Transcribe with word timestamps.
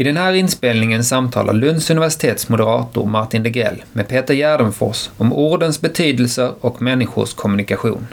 I 0.00 0.04
den 0.04 0.16
här 0.16 0.32
inspelningen 0.32 1.04
samtalar 1.04 1.52
Lunds 1.52 1.90
universitets 1.90 2.48
moderator 2.48 3.06
Martin 3.06 3.42
Degrell 3.42 3.84
med 3.92 4.08
Peter 4.08 4.34
Gärdenfors 4.34 5.10
om 5.16 5.32
ordens 5.32 5.80
betydelse 5.80 6.54
och 6.60 6.82
människors 6.82 7.34
kommunikation. 7.34 8.06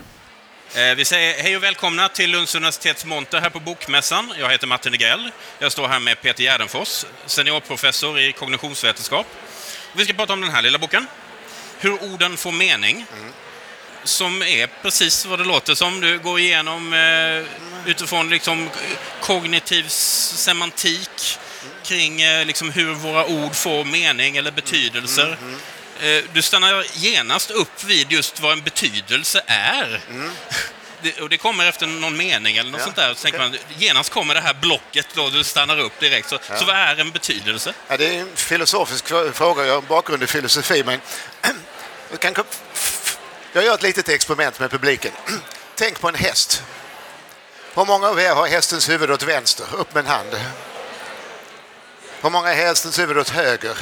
Eh, 0.75 0.95
vi 0.97 1.05
säger 1.05 1.43
hej 1.43 1.57
och 1.57 1.63
välkomna 1.63 2.09
till 2.09 2.31
Lunds 2.31 2.55
universitets 2.55 3.05
monter 3.05 3.41
här 3.41 3.49
på 3.49 3.59
Bokmässan. 3.59 4.33
Jag 4.39 4.49
heter 4.49 4.67
Martin 4.67 4.91
Degrell. 4.91 5.31
Jag 5.59 5.71
står 5.71 5.87
här 5.87 5.99
med 5.99 6.21
Peter 6.21 6.43
Gärdenfors, 6.43 7.05
seniorprofessor 7.25 8.19
i 8.19 8.31
kognitionsvetenskap. 8.31 9.27
Vi 9.93 10.03
ska 10.03 10.13
prata 10.13 10.33
om 10.33 10.41
den 10.41 10.51
här 10.51 10.61
lilla 10.61 10.77
boken. 10.77 11.07
Hur 11.79 12.13
orden 12.13 12.37
får 12.37 12.51
mening. 12.51 12.95
Mm. 12.95 13.31
Som 14.03 14.41
är 14.41 14.69
precis 14.81 15.25
vad 15.25 15.39
det 15.39 15.45
låter 15.45 15.75
som. 15.75 16.01
Du 16.01 16.19
går 16.19 16.39
igenom 16.39 16.93
eh, 16.93 17.89
utifrån 17.89 18.29
liksom 18.29 18.69
kognitiv 19.21 19.83
semantik 19.87 21.39
kring 21.83 22.21
eh, 22.21 22.45
liksom 22.45 22.71
hur 22.71 22.93
våra 22.93 23.25
ord 23.25 23.55
får 23.55 23.85
mening 23.85 24.37
eller 24.37 24.51
betydelser. 24.51 25.25
Mm, 25.27 25.39
mm, 25.39 25.59
mm. 26.01 26.25
Du 26.33 26.41
stannar 26.41 26.85
genast 26.93 27.51
upp 27.51 27.83
vid 27.83 28.11
just 28.11 28.39
vad 28.39 28.51
en 28.51 28.61
betydelse 28.61 29.41
är. 29.47 30.01
Mm. 30.09 30.31
Det, 31.01 31.21
och 31.21 31.29
det 31.29 31.37
kommer 31.37 31.65
efter 31.65 31.87
någon 31.87 32.17
mening 32.17 32.57
eller 32.57 32.71
något 32.71 32.79
ja, 32.79 32.85
sånt 32.85 32.95
där. 32.95 33.13
Så 33.13 33.21
tänker 33.21 33.39
man, 33.39 33.57
genast 33.77 34.09
kommer 34.09 34.33
det 34.33 34.41
här 34.41 34.53
blocket 34.53 35.07
då 35.13 35.29
du 35.29 35.43
stannar 35.43 35.79
upp 35.79 35.99
direkt. 35.99 36.29
Så, 36.29 36.39
ja. 36.49 36.57
så 36.57 36.65
vad 36.65 36.75
är 36.75 36.99
en 36.99 37.11
betydelse? 37.11 37.73
Ja, 37.87 37.97
det 37.97 38.15
är 38.15 38.19
en 38.19 38.35
filosofisk 38.35 39.07
fråga. 39.33 39.65
Jag 39.65 39.73
har 39.73 39.81
bakgrund 39.81 40.23
i 40.23 40.27
filosofi. 40.27 40.83
Men 40.83 41.01
kan, 42.19 42.35
jag 43.53 43.65
gör 43.65 43.73
ett 43.73 43.83
litet 43.83 44.09
experiment 44.09 44.59
med 44.59 44.71
publiken. 44.71 45.11
Tänk 45.75 45.99
på 45.99 46.09
en 46.09 46.15
häst. 46.15 46.63
Hur 47.75 47.85
många 47.85 48.07
av 48.07 48.19
er 48.19 48.35
har 48.35 48.47
hästens 48.47 48.89
huvud 48.89 49.11
åt 49.11 49.23
vänster? 49.23 49.65
Upp 49.77 49.93
med 49.93 50.05
en 50.05 50.11
hand. 50.11 50.29
Hur 52.25 52.29
många 52.29 52.49
är 52.49 52.55
hästens 52.55 52.99
huvud 52.99 53.17
åt 53.17 53.29
höger? 53.29 53.77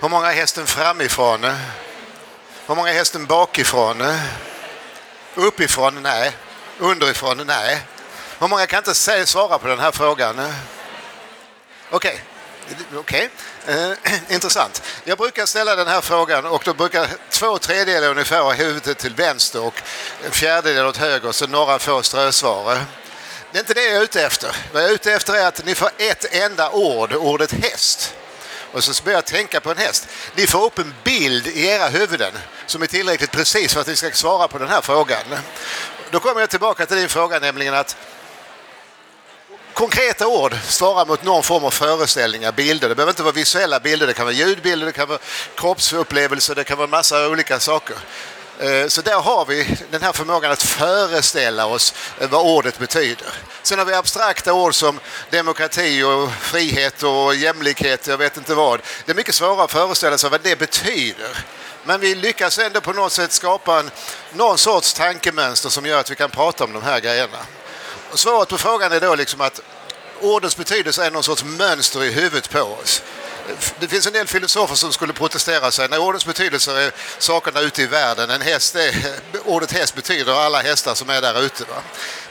Hur 0.00 0.08
många 0.08 0.32
är 0.32 0.34
hästen 0.34 0.66
framifrån? 0.66 1.44
Hur 2.66 2.74
många 2.74 2.90
är 2.90 2.94
hästen 2.94 3.26
bakifrån? 3.26 4.02
Uppifrån? 5.34 6.02
Nej. 6.02 6.36
Underifrån? 6.78 7.46
Nej. 7.46 7.82
Hur 8.38 8.48
många 8.48 8.66
kan 8.66 8.78
inte 8.78 8.94
säga, 8.94 9.26
svara 9.26 9.58
på 9.58 9.68
den 9.68 9.78
här 9.78 9.92
frågan? 9.92 10.52
Okej. 11.90 12.20
Okay. 12.90 12.98
okay. 12.98 13.28
Eh, 13.66 13.92
intressant. 14.34 14.82
Jag 15.04 15.18
brukar 15.18 15.46
ställa 15.46 15.76
den 15.76 15.88
här 15.88 16.00
frågan 16.00 16.46
och 16.46 16.62
då 16.64 16.74
brukar 16.74 17.06
två 17.30 17.58
tredjedelar 17.58 18.08
ungefär 18.08 18.42
ha 18.42 18.52
huvudet 18.52 18.98
till 18.98 19.14
vänster 19.14 19.62
och 19.62 19.82
en 20.24 20.30
fjärdedel 20.30 20.86
åt 20.86 20.96
höger 20.96 21.32
så 21.32 21.46
några 21.46 21.78
få 21.78 22.02
strösvar. 22.02 22.78
Det 23.52 23.58
är 23.58 23.60
inte 23.60 23.74
det 23.74 23.84
jag 23.84 23.96
är 23.96 24.02
ute 24.02 24.22
efter. 24.22 24.56
Vad 24.72 24.82
jag 24.82 24.90
är 24.90 24.94
ute 24.94 25.12
efter 25.12 25.34
är 25.34 25.46
att 25.46 25.64
ni 25.64 25.74
får 25.74 25.90
ett 25.98 26.34
enda 26.34 26.70
ord, 26.70 27.12
ordet 27.12 27.52
häst. 27.52 28.14
Och 28.72 28.84
så 28.84 29.02
börjar 29.02 29.16
jag 29.16 29.24
tänka 29.24 29.60
på 29.60 29.70
en 29.70 29.76
häst. 29.76 30.08
Ni 30.34 30.46
får 30.46 30.64
upp 30.64 30.78
en 30.78 30.94
bild 31.04 31.46
i 31.46 31.66
era 31.66 31.88
huvuden 31.88 32.32
som 32.66 32.82
är 32.82 32.86
tillräckligt 32.86 33.30
precis 33.30 33.74
för 33.74 33.80
att 33.80 33.86
ni 33.86 33.96
ska 33.96 34.10
svara 34.10 34.48
på 34.48 34.58
den 34.58 34.68
här 34.68 34.80
frågan. 34.80 35.22
Då 36.10 36.20
kommer 36.20 36.40
jag 36.40 36.50
tillbaka 36.50 36.86
till 36.86 36.96
din 36.96 37.08
fråga, 37.08 37.38
nämligen 37.38 37.74
att 37.74 37.96
konkreta 39.72 40.26
ord 40.26 40.56
svarar 40.64 41.06
mot 41.06 41.22
någon 41.22 41.42
form 41.42 41.64
av 41.64 41.70
föreställningar, 41.70 42.52
bilder. 42.52 42.88
Det 42.88 42.94
behöver 42.94 43.12
inte 43.12 43.22
vara 43.22 43.32
visuella 43.32 43.80
bilder, 43.80 44.06
det 44.06 44.14
kan 44.14 44.24
vara 44.24 44.34
ljudbilder, 44.34 44.86
det 44.86 44.92
kan 44.92 45.08
vara 45.08 45.18
kroppsupplevelser, 45.54 46.54
det 46.54 46.64
kan 46.64 46.78
vara 46.78 46.88
massa 46.88 47.28
olika 47.28 47.60
saker. 47.60 47.96
Eh, 48.62 48.88
så 48.88 49.02
där 49.02 49.20
har 49.20 49.44
vi 49.44 49.78
den 49.90 50.02
här 50.02 50.12
förmågan 50.12 50.52
att 50.52 50.62
föreställa 50.62 51.66
oss 51.66 51.94
eh, 52.20 52.30
vad 52.30 52.46
ordet 52.46 52.78
betyder. 52.78 53.26
Sen 53.62 53.78
har 53.78 53.86
vi 53.86 53.94
abstrakta 53.94 54.52
ord 54.52 54.74
som 54.74 55.00
demokrati 55.30 56.02
och 56.02 56.32
frihet 56.32 57.02
och 57.02 57.34
jämlikhet, 57.34 58.06
jag 58.06 58.18
vet 58.18 58.36
inte 58.36 58.54
vad. 58.54 58.80
Det 59.04 59.12
är 59.12 59.16
mycket 59.16 59.34
svårare 59.34 59.64
att 59.64 59.70
föreställa 59.70 60.18
sig 60.18 60.30
vad 60.30 60.40
det 60.40 60.58
betyder. 60.58 61.44
Men 61.84 62.00
vi 62.00 62.14
lyckas 62.14 62.58
ändå 62.58 62.80
på 62.80 62.92
något 62.92 63.12
sätt 63.12 63.32
skapa 63.32 63.78
en, 63.78 63.90
någon 64.32 64.58
sorts 64.58 64.94
tankemönster 64.94 65.68
som 65.68 65.86
gör 65.86 66.00
att 66.00 66.10
vi 66.10 66.16
kan 66.16 66.30
prata 66.30 66.64
om 66.64 66.72
de 66.72 66.82
här 66.82 67.00
grejerna. 67.00 67.38
Svaret 68.14 68.48
på 68.48 68.58
frågan 68.58 68.92
är 68.92 69.00
då 69.00 69.14
liksom 69.14 69.40
att 69.40 69.60
ordens 70.20 70.56
betydelse 70.56 71.06
är 71.06 71.10
någon 71.10 71.22
sorts 71.22 71.44
mönster 71.44 72.04
i 72.04 72.12
huvudet 72.12 72.50
på 72.50 72.60
oss 72.60 73.02
det 73.78 73.88
finns 73.88 74.06
en 74.06 74.12
del 74.12 74.26
filosofer 74.26 74.74
som 74.74 74.92
skulle 74.92 75.12
protestera 75.12 75.70
sig. 75.70 75.88
När 75.88 75.98
ordens 75.98 76.26
betydelse 76.26 76.82
är 76.82 76.92
sakerna 77.18 77.60
ute 77.60 77.82
i 77.82 77.86
världen. 77.86 78.30
En 78.30 78.40
häst 78.40 78.74
är, 78.74 78.94
ordet 79.44 79.72
häst 79.72 79.94
betyder 79.94 80.32
alla 80.32 80.62
hästar 80.62 80.94
som 80.94 81.10
är 81.10 81.20
där 81.20 81.42
ute. 81.42 81.64
Va? 81.64 81.82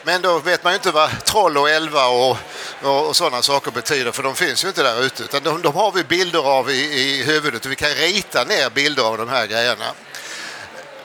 Men 0.04 0.22
då 0.22 0.40
vet 0.40 0.64
man 0.64 0.74
ju 0.74 0.76
inte 0.76 0.92
vad 0.92 1.26
troll 1.26 1.58
och 1.58 1.70
elva 1.70 2.08
och, 2.08 2.38
och, 2.82 3.08
och 3.08 3.16
sådana 3.16 3.42
saker 3.42 3.72
betyder 3.72 4.12
för 4.12 4.24
de 4.24 4.36
finns 4.36 4.64
ju 4.64 4.68
inte 4.68 4.84
där 4.84 5.04
ute. 5.04 5.24
Utan 5.24 5.44
de, 5.44 5.62
de 5.62 5.76
har 5.76 5.92
vi 5.92 6.04
bilder 6.04 6.48
av 6.48 6.72
i, 6.72 7.02
i 7.02 7.24
huvudet 7.24 7.66
och 7.66 7.72
vi 7.72 7.76
kan 7.76 7.90
rita 7.90 8.44
ner 8.44 8.70
bilder 8.70 9.04
av 9.04 9.18
de 9.18 9.30
här 9.30 9.48
grejerna. 9.48 9.86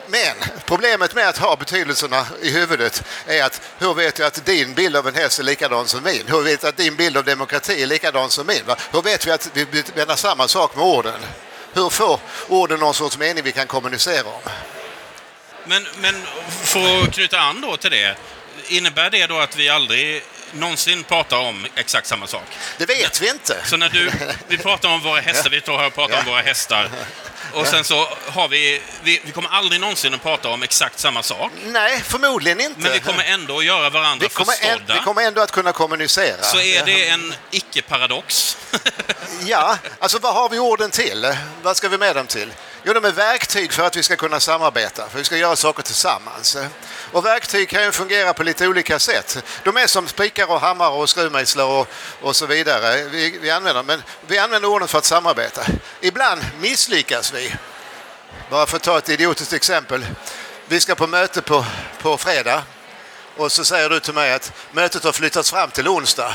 Men 0.07 0.35
problemet 0.65 1.15
med 1.15 1.29
att 1.29 1.37
ha 1.37 1.55
betydelserna 1.55 2.27
i 2.41 2.49
huvudet 2.51 3.03
är 3.25 3.43
att 3.43 3.61
hur 3.77 3.93
vet 3.93 4.19
jag 4.19 4.27
att 4.27 4.45
din 4.45 4.73
bild 4.73 4.95
av 4.95 5.07
en 5.07 5.15
häst 5.15 5.39
är 5.39 5.43
likadan 5.43 5.87
som 5.87 6.03
min? 6.03 6.23
Hur 6.27 6.41
vet 6.41 6.63
jag 6.63 6.69
att 6.69 6.77
din 6.77 6.95
bild 6.95 7.17
av 7.17 7.23
demokrati 7.23 7.83
är 7.83 7.87
likadan 7.87 8.29
som 8.29 8.47
min? 8.47 8.65
Va? 8.65 8.75
Hur 8.91 9.01
vet 9.01 9.27
vi 9.27 9.31
att 9.31 9.49
vi 9.53 9.83
menar 9.95 10.15
samma 10.15 10.47
sak 10.47 10.75
med 10.75 10.85
orden? 10.85 11.25
Hur 11.73 11.89
får 11.89 12.19
orden 12.47 12.79
någon 12.79 12.93
sorts 12.93 13.17
mening 13.17 13.43
vi 13.43 13.51
kan 13.51 13.67
kommunicera 13.67 14.27
om? 14.27 14.41
Men, 15.65 15.87
men 15.97 16.23
för 16.63 17.03
att 17.03 17.13
knyta 17.13 17.39
an 17.39 17.61
då 17.61 17.77
till 17.77 17.91
det, 17.91 18.15
innebär 18.67 19.09
det 19.09 19.27
då 19.27 19.39
att 19.39 19.55
vi 19.55 19.69
aldrig 19.69 20.23
någonsin 20.51 21.03
pratar 21.03 21.37
om 21.37 21.67
exakt 21.75 22.07
samma 22.07 22.27
sak? 22.27 22.43
Det 22.77 22.85
vet 22.85 23.21
vi 23.21 23.29
inte. 23.29 23.57
Så 23.65 23.77
när 23.77 23.89
du, 23.89 24.11
vi 24.47 24.57
pratar 24.57 24.89
om 24.89 25.01
våra 25.01 25.19
hästar, 25.19 25.49
vi 25.49 25.61
står 25.61 25.77
här 25.77 25.87
och 25.87 25.93
pratar 25.93 26.13
ja. 26.13 26.19
om 26.19 26.25
våra 26.25 26.41
hästar. 26.41 26.89
Och 27.53 27.67
sen 27.67 27.83
så 27.83 28.09
har 28.27 28.47
vi, 28.47 28.81
vi, 29.03 29.21
vi 29.25 29.31
kommer 29.31 29.49
aldrig 29.49 29.81
någonsin 29.81 30.13
att 30.13 30.23
prata 30.23 30.49
om 30.49 30.63
exakt 30.63 30.99
samma 30.99 31.23
sak. 31.23 31.51
Nej, 31.65 32.01
förmodligen 32.01 32.61
inte. 32.61 32.79
Men 32.81 32.91
vi 32.91 32.99
kommer 32.99 33.23
ändå 33.23 33.57
att 33.57 33.65
göra 33.65 33.89
varandra 33.89 34.23
vi 34.23 34.29
kommer 34.29 34.51
förstådda. 34.51 34.93
Vi 34.93 34.99
kommer 34.99 35.21
ändå 35.21 35.41
att 35.41 35.51
kunna 35.51 35.71
kommunicera. 35.71 36.43
Så 36.43 36.59
är 36.59 36.85
det 36.85 37.07
en 37.07 37.33
icke-paradox. 37.51 38.57
ja, 39.45 39.77
alltså 39.99 40.19
vad 40.19 40.33
har 40.33 40.49
vi 40.49 40.59
orden 40.59 40.91
till? 40.91 41.35
Vad 41.61 41.77
ska 41.77 41.89
vi 41.89 41.97
med 41.97 42.15
dem 42.15 42.27
till? 42.27 42.51
Jo, 42.87 42.93
de 42.93 43.05
är 43.05 43.11
verktyg 43.11 43.73
för 43.73 43.83
att 43.83 43.95
vi 43.95 44.03
ska 44.03 44.15
kunna 44.15 44.39
samarbeta, 44.39 45.09
för 45.09 45.17
vi 45.17 45.23
ska 45.23 45.37
göra 45.37 45.55
saker 45.55 45.83
tillsammans. 45.83 46.57
Och 47.11 47.25
verktyg 47.25 47.69
kan 47.69 47.83
ju 47.83 47.91
fungera 47.91 48.33
på 48.33 48.43
lite 48.43 48.67
olika 48.67 48.99
sätt. 48.99 49.43
De 49.63 49.77
är 49.77 49.87
som 49.87 50.07
spikar 50.07 50.51
och 50.51 50.61
hammare 50.61 50.89
och 50.89 51.09
skruvmejslar 51.09 51.65
och, 51.65 51.87
och 52.21 52.35
så 52.35 52.45
vidare. 52.45 53.03
Vi, 53.03 53.37
vi, 53.41 53.49
använder, 53.49 53.83
men 53.83 54.03
vi 54.27 54.37
använder 54.37 54.69
orden 54.69 54.87
för 54.87 54.97
att 54.97 55.05
samarbeta. 55.05 55.61
Ibland 56.01 56.41
misslyckas 56.59 57.33
vi. 57.33 57.55
Bara 58.49 58.65
för 58.65 58.77
att 58.77 58.83
ta 58.83 58.97
ett 58.97 59.09
idiotiskt 59.09 59.53
exempel. 59.53 60.05
Vi 60.67 60.79
ska 60.79 60.95
på 60.95 61.07
möte 61.07 61.41
på, 61.41 61.65
på 62.01 62.17
fredag 62.17 62.63
och 63.37 63.51
så 63.51 63.65
säger 63.65 63.89
du 63.89 63.99
till 63.99 64.13
mig 64.13 64.33
att 64.33 64.51
mötet 64.71 65.03
har 65.03 65.11
flyttats 65.11 65.51
fram 65.51 65.71
till 65.71 65.87
onsdag. 65.87 66.33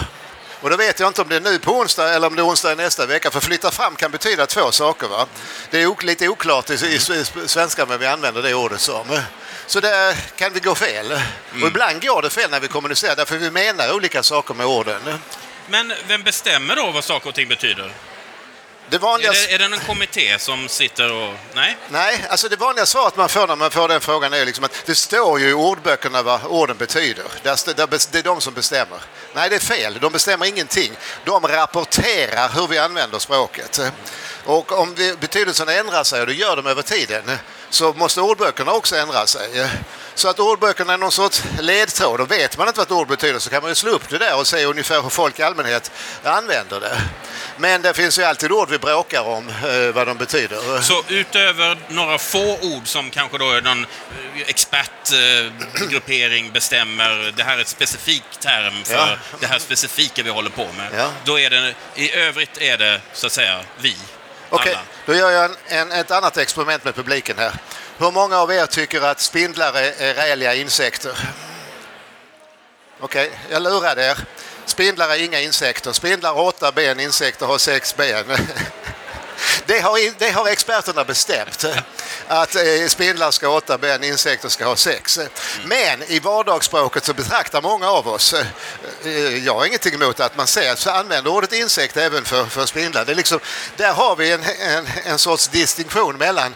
Och 0.63 0.71
då 0.71 0.77
vet 0.77 1.01
jag 1.01 1.09
inte 1.09 1.23
om 1.23 1.29
det 1.29 1.37
är 1.37 1.41
nu 1.41 1.59
på 1.59 1.73
onsdag 1.73 2.15
eller 2.15 2.27
om 2.27 2.37
det 2.37 2.43
är 2.43 2.47
onsdag 2.47 2.75
nästa 2.75 3.07
vecka. 3.07 3.31
För 3.31 3.41
flytta 3.41 3.71
fram 3.71 3.97
kan 3.97 4.11
betyda 4.11 4.47
två 4.47 4.73
saker. 4.73 5.09
Va? 5.09 5.27
Det 5.71 5.83
är 5.83 6.05
lite 6.05 6.29
oklart 6.29 6.71
i, 6.71 6.75
i, 6.75 6.95
i 6.95 7.49
svenska 7.49 7.87
men 7.87 8.01
vi 8.01 8.07
använder 8.07 8.43
det 8.43 8.55
ordet 8.55 8.81
som. 8.81 9.21
Så 9.67 9.81
där 9.81 10.15
kan 10.37 10.53
det 10.53 10.61
gå 10.61 10.75
fel. 10.75 11.07
Mm. 11.07 11.63
Och 11.63 11.69
ibland 11.69 12.03
går 12.03 12.23
det 12.23 12.31
fel 12.31 12.51
när 12.51 12.61
vi 12.61 12.69
kommunicerar 12.69 13.17
därför 13.17 13.37
vi 13.37 13.51
menar 13.51 13.93
olika 13.95 14.23
saker 14.23 14.55
med 14.55 14.67
orden. 14.67 15.19
Men 15.69 15.93
vem 16.09 16.23
bestämmer 16.23 16.77
då 16.77 16.91
vad 16.91 17.05
saker 17.05 17.29
och 17.29 17.35
ting 17.35 17.49
betyder? 17.49 17.93
Det 18.93 18.99
vanliga... 18.99 19.31
är, 19.31 19.35
det, 19.35 19.55
är 19.55 19.59
det 19.59 19.65
en 19.65 19.81
kommitté 19.81 20.39
som 20.39 20.69
sitter 20.69 21.13
och... 21.13 21.35
Nej? 21.55 21.77
Nej, 21.89 22.25
alltså 22.29 22.49
det 22.49 22.57
vanliga 22.57 22.87
svaret 22.87 23.17
man 23.17 23.29
får 23.29 23.47
när 23.47 23.57
man 23.57 23.71
får 23.71 23.89
den 23.89 24.01
frågan 24.01 24.33
är 24.33 24.47
liksom 24.47 24.65
att 24.65 24.83
det 24.87 24.95
står 24.95 25.41
ju 25.41 25.51
i 25.51 25.53
ordböckerna 25.53 26.23
vad 26.23 26.45
orden 26.45 26.77
betyder. 26.77 27.25
Det 27.43 27.49
är 27.49 28.23
de 28.23 28.41
som 28.41 28.55
bestämmer. 28.55 28.99
Nej, 29.35 29.51
det 29.51 29.57
är 29.57 29.61
fel. 29.61 29.99
De 30.01 30.13
bestämmer 30.13 30.47
ingenting. 30.47 30.93
De 31.25 31.49
rapporterar 31.49 32.49
hur 32.55 32.67
vi 32.67 32.79
använder 32.79 33.19
språket. 33.19 33.81
Och 34.45 34.73
om 34.73 34.95
betydelsen 35.21 35.69
ändrar 35.69 36.05
sig, 36.05 36.21
och 36.21 36.27
det 36.27 36.35
gör 36.35 36.57
de 36.57 36.67
över 36.67 36.83
tiden, 36.83 37.39
så 37.71 37.93
måste 37.93 38.21
ordböckerna 38.21 38.73
också 38.73 38.97
ändra 38.97 39.27
sig. 39.27 39.69
Så 40.15 40.29
att 40.29 40.41
ordböckerna 40.41 40.93
är 40.93 40.99
någon 40.99 41.13
sorts 41.13 41.43
ledtråd. 41.61 42.21
Och 42.21 42.31
vet 42.31 42.59
man 42.59 42.69
inte 42.69 42.79
vad 42.79 42.87
ett 42.87 42.93
ord 42.93 43.09
betyder 43.09 43.39
så 43.39 43.51
kan 43.51 43.63
man 43.63 43.71
ju 43.71 43.75
slå 43.75 43.91
upp 43.91 44.09
det 44.09 44.19
där 44.19 44.37
och 44.37 44.47
se 44.47 44.65
ungefär 44.65 45.03
hur 45.03 45.09
folk 45.09 45.39
i 45.39 45.43
allmänhet 45.43 45.91
använder 46.25 46.81
det. 46.81 46.99
Men 47.63 47.83
det 47.83 47.95
finns 47.95 48.19
ju 48.19 48.23
alltid 48.23 48.53
ord 48.53 48.71
vi 48.71 48.79
bråkar 48.79 49.23
om 49.23 49.49
eh, 49.49 49.55
vad 49.95 50.07
de 50.07 50.17
betyder. 50.17 50.81
Så 50.81 51.05
utöver 51.09 51.79
några 51.89 52.19
få 52.19 52.59
ord 52.63 52.89
som 52.89 53.11
kanske 53.11 53.39
då 53.39 53.45
någon 53.45 53.85
eh, 53.85 53.89
expertgruppering 54.47 56.53
bestämmer, 56.53 57.33
det 57.37 57.43
här 57.43 57.57
är 57.57 57.61
ett 57.61 57.69
specifikt 57.69 58.41
term 58.41 58.85
för 58.85 58.95
ja. 58.95 59.17
det 59.41 59.47
här 59.47 59.59
specifika 59.59 60.23
vi 60.23 60.31
håller 60.31 60.51
på 60.51 60.67
med. 60.77 60.89
Ja. 60.97 61.11
Då 61.25 61.39
är 61.39 61.51
det, 61.51 61.75
i 61.95 62.15
övrigt 62.15 62.63
är 62.63 62.79
det 62.79 63.01
så 63.13 63.27
att 63.27 63.33
säga 63.33 63.61
vi. 63.81 63.97
Okej, 64.49 64.73
okay, 64.73 64.85
då 65.07 65.15
gör 65.15 65.31
jag 65.31 65.45
en, 65.45 65.57
en, 65.67 65.93
ett 65.93 66.11
annat 66.11 66.37
experiment 66.37 66.85
med 66.85 66.95
publiken 66.95 67.39
här. 67.39 67.53
Hur 67.99 68.11
många 68.11 68.39
av 68.39 68.53
er 68.53 68.67
tycker 68.67 69.01
att 69.01 69.21
spindlar 69.21 69.73
är, 69.73 70.03
är 70.03 70.15
räliga 70.15 70.55
insekter? 70.55 71.19
Okej, 73.01 73.27
okay, 73.27 73.39
jag 73.51 73.63
lurar 73.63 73.99
er. 73.99 74.19
Spindlar 74.67 75.09
är 75.09 75.25
inga 75.25 75.41
insekter. 75.41 75.93
Spindlar 75.93 76.35
har 76.35 76.43
åtta 76.43 76.73
ben, 76.73 77.01
insekter 77.01 77.47
har 77.47 77.59
sex 77.59 77.97
ben. 77.97 78.25
Det 79.67 79.81
har, 79.81 80.19
det 80.19 80.31
har 80.31 80.49
experterna 80.49 81.05
bestämt. 81.05 81.65
Att 82.29 82.55
eh, 82.55 82.87
spindlar 82.89 83.31
ska 83.31 83.47
ha 83.47 83.57
åtta 83.57 83.79
ben, 83.79 84.05
insekter 84.05 84.49
ska 84.49 84.65
ha 84.65 84.77
sex. 84.77 85.21
Men 85.65 86.03
i 86.03 86.19
vardagsspråket 86.19 87.05
så 87.05 87.15
betraktar 87.15 87.63
många 87.63 87.91
av 87.91 88.09
oss, 88.09 88.35
eh, 89.05 89.45
jag 89.45 89.55
har 89.55 89.67
ingenting 89.67 89.95
emot 89.95 90.21
att 90.21 90.37
man 90.37 90.47
säger, 90.47 90.75
så 90.75 90.91
använder 90.91 91.31
ordet 91.31 91.53
insekt 91.53 91.97
även 91.97 92.25
för, 92.25 92.45
för 92.45 92.67
spindlar. 92.67 93.05
Det 93.05 93.13
är 93.13 93.17
liksom, 93.17 93.41
där 93.77 93.93
har 93.93 94.17
vi 94.17 94.33
en, 94.33 94.43
en, 94.61 94.87
en 95.05 95.19
sorts 95.19 95.49
distinktion 95.49 96.17
mellan 96.17 96.55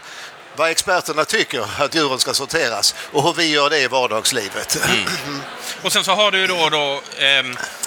vad 0.56 0.70
experterna 0.70 1.24
tycker 1.24 1.66
att 1.78 1.94
djuren 1.94 2.18
ska 2.18 2.34
sorteras 2.34 2.94
och 3.12 3.22
hur 3.22 3.32
vi 3.32 3.46
gör 3.46 3.70
det 3.70 3.78
i 3.78 3.86
vardagslivet. 3.86 4.78
Mm. 4.84 5.40
Och 5.82 5.92
sen 5.92 6.04
så 6.04 6.12
har 6.12 6.30
du 6.30 6.46
då, 6.46 6.68
då 6.68 7.02
eh, 7.18 7.44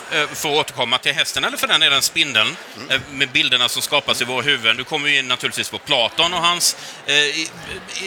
för 0.09 0.49
att 0.49 0.55
återkomma 0.55 0.97
till 0.97 1.13
hästen, 1.13 1.43
eller 1.43 1.57
för 1.57 1.67
den 1.67 1.79
delen 1.79 2.01
spindeln, 2.01 2.57
mm. 2.77 2.91
eh, 2.91 3.01
med 3.11 3.29
bilderna 3.29 3.69
som 3.69 3.81
skapas 3.81 4.21
i 4.21 4.25
våra 4.25 4.41
huvuden. 4.41 4.77
Du 4.77 4.83
kommer 4.83 5.09
ju 5.09 5.19
in 5.19 5.27
naturligtvis 5.27 5.69
på 5.69 5.79
Platon 5.79 6.33
och 6.33 6.41
hans 6.41 6.75
eh, 7.05 7.15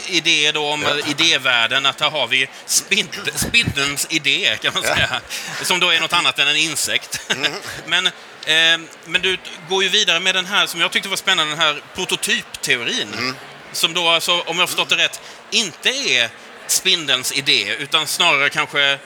idé 0.06 0.52
då 0.52 0.66
om 0.66 0.82
ja. 0.82 1.06
idévärlden, 1.06 1.86
att 1.86 2.00
här 2.00 2.10
har 2.10 2.26
vi 2.26 2.48
spindel, 2.66 3.32
spindelns 3.34 4.06
idé, 4.10 4.58
kan 4.62 4.74
man 4.74 4.82
säga, 4.82 5.08
ja. 5.10 5.64
som 5.64 5.80
då 5.80 5.90
är 5.90 6.00
något 6.00 6.12
annat 6.12 6.38
än 6.38 6.48
en 6.48 6.56
insekt. 6.56 7.20
Mm. 7.30 7.52
men, 7.86 8.06
eh, 8.06 8.88
men 9.04 9.22
du 9.22 9.38
går 9.68 9.82
ju 9.82 9.88
vidare 9.88 10.20
med 10.20 10.34
den 10.34 10.46
här, 10.46 10.66
som 10.66 10.80
jag 10.80 10.90
tyckte 10.90 11.08
var 11.08 11.16
spännande, 11.16 11.52
den 11.52 11.60
här 11.60 11.82
prototypteorin. 11.94 13.14
Mm 13.18 13.34
som 13.72 13.94
då 13.94 14.08
alltså, 14.08 14.40
om 14.40 14.58
jag 14.58 14.68
förstått 14.68 14.88
det 14.88 14.96
rätt, 14.96 15.20
inte 15.50 15.88
är 15.88 16.30
spindelns 16.66 17.32
idé, 17.32 17.76
utan 17.78 18.06
snarare 18.06 18.50
kanske 18.50 18.98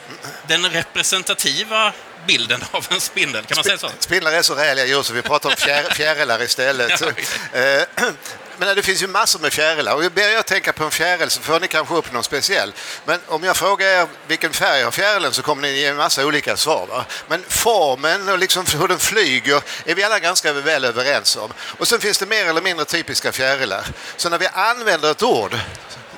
den 0.47 0.71
representativa 0.71 1.93
bilden 2.27 2.65
av 2.71 2.87
en 2.91 3.01
spindel. 3.01 3.45
Kan 3.45 3.57
man 3.57 3.65
säga 3.65 3.79
så? 3.79 3.91
Spindlar 3.99 4.33
är 4.33 4.43
så 4.43 4.55
räliga 4.55 4.87
djur 4.87 5.03
så 5.03 5.13
vi 5.13 5.23
pratar 5.23 5.51
om 5.51 5.57
fjär, 5.59 5.83
fjärilar 5.95 6.43
istället. 6.43 7.01
Ja, 7.01 7.61
eh, 7.61 7.83
men 8.59 8.77
det 8.77 8.83
finns 8.83 9.03
ju 9.03 9.07
massor 9.07 9.41
med 9.41 9.53
fjärilar 9.53 9.95
och 9.95 10.13
ber 10.13 10.29
jag 10.29 10.47
tänka 10.47 10.73
på 10.73 10.85
en 10.85 10.91
fjäril 10.91 11.31
så 11.31 11.41
får 11.41 11.61
ni 11.61 11.69
kanske 11.69 11.95
upp 11.95 12.13
någon 12.13 12.25
speciell. 12.25 12.73
Men 13.05 13.21
om 13.27 13.45
jag 13.45 13.57
frågar 13.57 13.87
er 13.87 14.07
vilken 14.27 14.53
färg 14.53 14.83
har 14.83 14.91
fjärilen 14.91 15.33
så 15.33 15.43
kommer 15.43 15.63
ni 15.63 15.73
ge 15.73 15.87
en 15.87 15.97
massa 15.97 16.27
olika 16.27 16.57
svar. 16.57 16.87
Va? 16.87 17.05
Men 17.29 17.45
formen 17.49 18.29
och 18.29 18.39
liksom 18.39 18.65
hur 18.79 18.89
den 18.89 18.99
flyger 18.99 19.63
är 19.85 19.95
vi 19.95 20.05
alla 20.05 20.19
ganska 20.19 20.53
väl 20.53 20.85
överens 20.85 21.37
om. 21.37 21.53
Och 21.79 21.89
sen 21.89 22.01
finns 22.01 22.19
det 22.19 22.27
mer 22.27 22.47
eller 22.47 22.63
mindre 22.63 22.85
typiska 22.85 23.33
fjärilar. 23.33 23.87
Så 24.17 24.29
när 24.29 24.39
vi 24.39 24.47
använder 24.47 25.11
ett 25.11 25.23
ord 25.23 25.57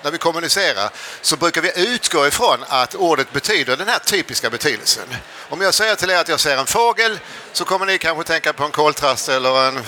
när 0.03 0.11
vi 0.11 0.19
kommunicerar 0.19 0.91
så 1.23 1.37
brukar 1.37 1.63
vi 1.63 1.73
utgå 1.95 2.27
ifrån 2.27 2.65
att 2.69 2.95
ordet 2.95 3.33
betyder 3.33 3.77
den 3.77 3.89
här 3.89 3.99
typiska 3.99 4.51
betydelsen. 4.51 5.05
Om 5.49 5.61
jag 5.61 5.75
säger 5.75 5.95
till 5.95 6.11
er 6.11 6.17
att 6.17 6.29
jag 6.29 6.41
ser 6.41 6.57
en 6.57 6.67
fågel 6.67 7.19
så 7.53 7.65
kommer 7.65 7.87
ni 7.87 7.99
kanske 7.99 8.25
tänka 8.25 8.53
på 8.53 8.65
en 8.65 8.71
koltrast 8.71 9.29
eller 9.29 9.69
en 9.69 9.85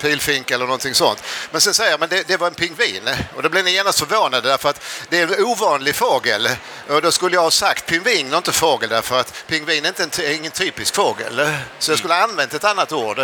pilfink 0.00 0.50
eller 0.50 0.64
någonting 0.64 0.94
sånt. 0.94 1.22
Men 1.50 1.60
sen 1.60 1.74
säger 1.74 1.90
jag 1.90 2.00
men 2.00 2.08
det, 2.08 2.28
det 2.28 2.36
var 2.36 2.46
en 2.46 2.54
pingvin 2.54 3.08
och 3.36 3.42
då 3.42 3.48
blir 3.48 3.62
ni 3.62 3.70
genast 3.70 3.98
förvånade 3.98 4.48
därför 4.48 4.68
att 4.68 4.80
det 5.08 5.20
är 5.20 5.22
en 5.22 5.44
ovanlig 5.44 5.94
fågel. 5.94 6.48
Och 6.88 7.02
då 7.02 7.12
skulle 7.12 7.36
jag 7.36 7.42
ha 7.42 7.50
sagt 7.50 7.86
pingvin 7.86 8.32
och 8.32 8.36
inte 8.36 8.52
fågel 8.52 8.88
därför 8.88 9.20
att 9.20 9.44
pingvin 9.46 9.84
är 9.84 9.88
inte 9.88 10.24
en, 10.24 10.34
ingen 10.34 10.52
typisk 10.52 10.94
fågel. 10.94 11.48
Så 11.78 11.92
jag 11.92 11.98
skulle 11.98 12.14
ha 12.14 12.22
använt 12.22 12.54
ett 12.54 12.64
annat 12.64 12.92
ord 12.92 13.20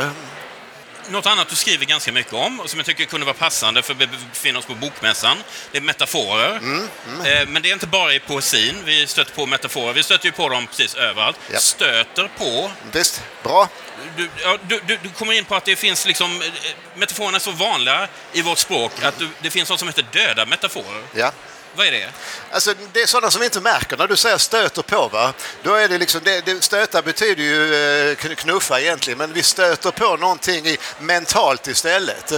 något 1.08 1.26
annat 1.26 1.48
du 1.48 1.56
skriver 1.56 1.86
ganska 1.86 2.12
mycket 2.12 2.32
om 2.32 2.60
och 2.60 2.70
som 2.70 2.78
jag 2.78 2.86
tycker 2.86 3.04
kunde 3.04 3.26
vara 3.26 3.36
passande 3.36 3.82
för 3.82 3.92
att 3.92 4.00
vi 4.00 4.06
befinner 4.06 4.58
oss 4.58 4.66
på 4.66 4.74
Bokmässan, 4.74 5.36
det 5.72 5.78
är 5.78 5.82
metaforer. 5.82 6.56
Mm, 6.56 6.88
mm. 7.08 7.26
Eh, 7.26 7.48
men 7.48 7.62
det 7.62 7.68
är 7.68 7.72
inte 7.72 7.86
bara 7.86 8.14
i 8.14 8.20
poesin 8.20 8.76
vi 8.84 9.06
stöter 9.06 9.34
på 9.34 9.46
metaforer, 9.46 9.92
vi 9.92 10.02
stöter 10.02 10.26
ju 10.26 10.32
på 10.32 10.48
dem 10.48 10.66
precis 10.66 10.94
överallt. 10.94 11.38
Yep. 11.50 11.60
Stöter 11.60 12.30
på... 12.38 12.70
Visst, 12.92 13.22
bra. 13.42 13.68
Du, 14.16 14.28
ja, 14.42 14.58
du, 14.68 14.80
du, 14.86 14.98
du, 15.02 15.08
kommer 15.08 15.32
in 15.32 15.44
på 15.44 15.54
att 15.54 15.64
det 15.64 15.76
finns 15.76 16.06
liksom... 16.06 16.42
Eh, 16.42 16.48
metaforerna 16.94 17.36
är 17.36 17.40
så 17.40 17.50
vanliga 17.50 18.08
i 18.32 18.42
vårt 18.42 18.58
språk 18.58 18.92
mm. 18.98 19.08
att 19.08 19.22
det 19.42 19.50
finns 19.50 19.70
något 19.70 19.78
som 19.78 19.88
heter 19.88 20.06
döda 20.12 20.46
metaforer. 20.46 21.02
Ja. 21.14 21.32
Vad 21.74 21.86
är 21.86 21.92
det? 21.92 22.08
Alltså, 22.50 22.74
det 22.92 23.02
är 23.02 23.06
sådana 23.06 23.30
som 23.30 23.42
inte 23.42 23.60
märker. 23.60 23.96
När 23.96 24.06
du 24.06 24.16
säger 24.16 24.38
stöter 24.38 24.82
på, 24.82 25.08
va? 25.08 25.32
Då 25.62 25.74
är 25.74 25.88
det 25.88 25.98
liksom, 25.98 26.20
det, 26.24 26.44
det, 26.44 26.64
stöta 26.64 27.02
betyder 27.02 27.42
ju 27.42 27.74
eh, 28.10 28.16
knuffa 28.16 28.80
egentligen, 28.80 29.18
men 29.18 29.32
vi 29.32 29.42
stöter 29.42 29.90
på 29.90 30.16
någonting 30.16 30.66
i, 30.66 30.78
mentalt 30.98 31.66
istället. 31.66 32.32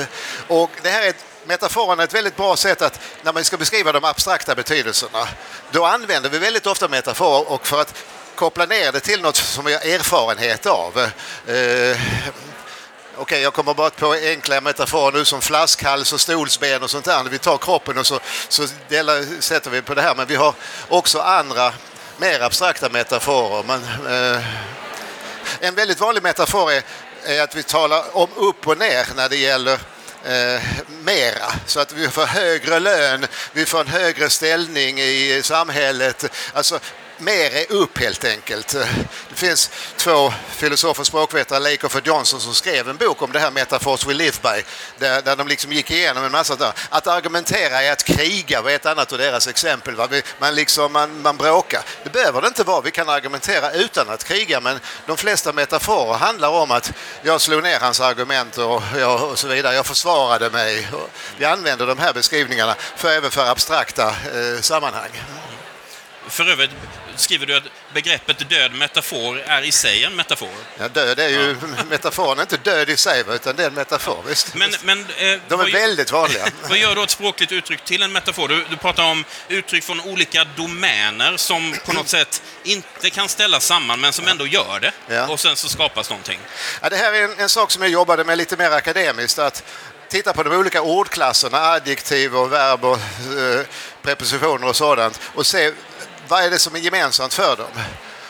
Och 0.48 0.70
det 0.82 0.90
här 0.90 1.02
är 1.02 1.14
metaforen 1.44 2.00
är 2.00 2.04
ett 2.04 2.14
väldigt 2.14 2.36
bra 2.36 2.56
sätt 2.56 2.82
att 2.82 3.00
när 3.22 3.32
man 3.32 3.44
ska 3.44 3.56
beskriva 3.56 3.92
de 3.92 4.04
abstrakta 4.04 4.54
betydelserna, 4.54 5.28
då 5.70 5.84
använder 5.84 6.30
vi 6.30 6.38
väldigt 6.38 6.66
ofta 6.66 6.88
metaforer 6.88 7.52
och 7.52 7.66
för 7.66 7.80
att 7.80 7.94
koppla 8.34 8.66
ner 8.66 8.92
det 8.92 9.00
till 9.00 9.20
något 9.20 9.36
som 9.36 9.64
vi 9.64 9.72
har 9.72 9.80
erfarenhet 9.80 10.66
av. 10.66 10.98
Eh, 11.46 12.00
Okej, 13.14 13.22
okay, 13.22 13.40
jag 13.40 13.52
kommer 13.52 13.74
bara 13.74 13.90
på 13.90 14.12
enkla 14.12 14.60
metaforer 14.60 15.12
nu 15.12 15.24
som 15.24 15.40
flaskhals 15.40 16.12
och 16.12 16.20
stolsben 16.20 16.82
och 16.82 16.90
sånt 16.90 17.04
där. 17.04 17.24
Vi 17.30 17.38
tar 17.38 17.58
kroppen 17.58 17.98
och 17.98 18.06
så, 18.06 18.20
så 18.48 18.62
delar, 18.88 19.40
sätter 19.40 19.70
vi 19.70 19.82
på 19.82 19.94
det 19.94 20.02
här. 20.02 20.14
Men 20.14 20.26
vi 20.26 20.34
har 20.34 20.54
också 20.88 21.20
andra 21.20 21.72
mer 22.16 22.40
abstrakta 22.40 22.88
metaforer. 22.88 23.64
Men, 23.66 23.82
eh, 24.06 24.44
en 25.60 25.74
väldigt 25.74 26.00
vanlig 26.00 26.22
metafor 26.22 26.72
är, 26.72 26.82
är, 27.24 27.42
att 27.42 27.54
vi 27.54 27.62
talar 27.62 28.16
om 28.16 28.28
upp 28.36 28.66
och 28.66 28.78
ner 28.78 29.06
när 29.16 29.28
det 29.28 29.36
gäller 29.36 29.78
eh, 30.24 30.62
mera. 31.04 31.52
Så 31.66 31.80
att 31.80 31.92
vi 31.92 32.08
får 32.08 32.26
högre 32.26 32.80
lön, 32.80 33.26
vi 33.52 33.66
får 33.66 33.80
en 33.80 33.88
högre 33.88 34.30
ställning 34.30 35.00
i 35.00 35.40
samhället. 35.44 36.24
Alltså 36.52 36.80
mer 37.18 37.54
är 37.54 37.72
upp 37.72 37.98
helt 37.98 38.24
enkelt. 38.24 38.68
Det 39.28 39.34
finns 39.34 39.70
två 39.96 40.32
filosofer 40.48 41.00
och 41.00 41.06
språkvetare, 41.06 41.58
Lakoff 41.58 41.96
och 41.96 42.06
Johnson, 42.06 42.40
som 42.40 42.54
skrev 42.54 42.88
en 42.88 42.96
bok 42.96 43.22
om 43.22 43.32
det 43.32 43.38
här 43.38 43.50
Metaphors 43.50 44.06
we 44.06 44.14
live 44.14 44.36
by, 44.42 44.62
där, 44.98 45.22
där 45.22 45.36
de 45.36 45.48
liksom 45.48 45.72
gick 45.72 45.90
igenom 45.90 46.24
en 46.24 46.32
massa 46.32 46.56
där. 46.56 46.72
Att 46.88 47.06
argumentera 47.06 47.82
är 47.82 47.92
att 47.92 48.04
kriga, 48.04 48.62
var 48.62 48.70
ett 48.70 48.86
annat 48.86 49.12
av 49.12 49.18
deras 49.18 49.48
exempel. 49.48 49.94
Va? 49.94 50.08
Man, 50.38 50.54
liksom, 50.54 50.92
man, 50.92 51.22
man 51.22 51.36
bråkar. 51.36 51.82
Det 52.04 52.12
behöver 52.12 52.40
det 52.40 52.48
inte 52.48 52.64
vara, 52.64 52.80
vi 52.80 52.90
kan 52.90 53.08
argumentera 53.08 53.72
utan 53.72 54.08
att 54.08 54.24
kriga, 54.24 54.60
men 54.60 54.80
de 55.06 55.16
flesta 55.16 55.52
metaforer 55.52 56.14
handlar 56.14 56.48
om 56.48 56.70
att 56.70 56.92
jag 57.22 57.40
slog 57.40 57.62
ner 57.62 57.78
hans 57.80 58.00
argument 58.00 58.58
och, 58.58 58.82
jag, 58.98 59.30
och 59.30 59.38
så 59.38 59.48
vidare. 59.48 59.74
Jag 59.74 59.86
försvarade 59.86 60.50
mig. 60.50 60.88
Vi 61.38 61.44
använder 61.44 61.86
de 61.86 61.98
här 61.98 62.12
beskrivningarna 62.12 62.74
för, 62.96 63.10
även 63.10 63.30
för 63.30 63.46
abstrakta 63.46 64.08
eh, 64.08 64.60
sammanhang. 64.60 65.10
För 66.28 66.48
övrigt 66.48 66.70
skriver 67.16 67.46
du 67.46 67.56
att 67.56 67.62
begreppet 67.94 68.48
död 68.48 68.72
metafor 68.72 69.42
är 69.46 69.62
i 69.62 69.72
sig 69.72 70.04
en 70.04 70.16
metafor. 70.16 70.48
Ja, 70.78 70.88
död 70.88 71.18
är 71.18 71.28
ju 71.28 71.56
ja. 71.76 71.84
metaforen, 71.90 72.40
inte 72.40 72.56
död 72.56 72.90
i 72.90 72.96
sig, 72.96 73.24
utan 73.28 73.56
det 73.56 73.62
är 73.62 73.66
en 73.66 73.74
metafor. 73.74 74.22
Visst? 74.26 74.54
Men, 74.54 74.70
men, 74.82 74.98
eh, 75.00 75.40
De 75.48 75.60
är 75.60 75.72
väldigt 75.72 76.12
vanliga. 76.12 76.44
vad 76.68 76.78
gör 76.78 76.94
då 76.94 77.02
ett 77.02 77.10
språkligt 77.10 77.52
uttryck 77.52 77.84
till 77.84 78.02
en 78.02 78.12
metafor? 78.12 78.48
Du, 78.48 78.64
du 78.70 78.76
pratar 78.76 79.04
om 79.04 79.24
uttryck 79.48 79.84
från 79.84 80.00
olika 80.00 80.44
domäner 80.56 81.36
som 81.36 81.74
på 81.86 81.92
något 81.92 82.08
sätt 82.18 82.42
inte 82.64 83.10
kan 83.10 83.28
ställas 83.28 83.64
samman, 83.64 84.00
men 84.00 84.12
som 84.12 84.28
ändå 84.28 84.46
gör 84.46 84.80
det. 84.80 84.92
Ja. 85.06 85.28
Och 85.28 85.40
sen 85.40 85.56
så 85.56 85.68
skapas 85.68 86.10
någonting. 86.10 86.40
Ja, 86.82 86.88
det 86.88 86.96
här 86.96 87.12
är 87.12 87.24
en, 87.24 87.38
en 87.38 87.48
sak 87.48 87.70
som 87.70 87.82
jag 87.82 87.90
jobbade 87.90 88.24
med 88.24 88.38
lite 88.38 88.56
mer 88.56 88.70
akademiskt. 88.70 89.38
Att 89.38 89.64
titta 90.08 90.32
på 90.32 90.42
de 90.42 90.56
olika 90.56 90.82
ordklasserna, 90.82 91.58
adjektiv 91.58 92.36
och 92.36 92.52
verb 92.52 92.84
och 92.84 92.96
eh, 92.96 93.66
prepositioner 94.02 94.68
och 94.68 94.76
sådant 94.76 95.20
och 95.34 95.46
se 95.46 95.72
vad 96.28 96.44
är 96.44 96.50
det 96.50 96.58
som 96.58 96.74
är 96.74 96.78
gemensamt 96.78 97.34
för 97.34 97.56
dem? 97.56 97.70